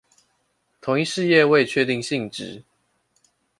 [0.81, 2.63] 同一事業未確定性質